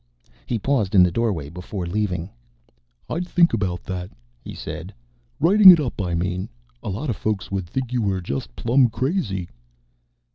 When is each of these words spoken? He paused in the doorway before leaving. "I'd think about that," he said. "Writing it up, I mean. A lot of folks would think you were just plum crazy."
He 0.47 0.57
paused 0.57 0.95
in 0.95 1.03
the 1.03 1.11
doorway 1.11 1.47
before 1.47 1.85
leaving. 1.85 2.31
"I'd 3.07 3.27
think 3.27 3.53
about 3.53 3.83
that," 3.83 4.09
he 4.43 4.55
said. 4.55 4.95
"Writing 5.39 5.69
it 5.69 5.79
up, 5.79 6.01
I 6.01 6.15
mean. 6.15 6.49
A 6.81 6.89
lot 6.89 7.11
of 7.11 7.15
folks 7.15 7.51
would 7.51 7.67
think 7.69 7.93
you 7.93 8.01
were 8.01 8.19
just 8.19 8.55
plum 8.55 8.89
crazy." 8.89 9.47